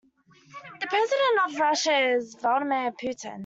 The 0.79 0.87
president 0.87 1.39
of 1.53 1.59
Russia 1.59 2.13
is 2.15 2.33
Vladimir 2.33 2.91
Putin. 2.93 3.37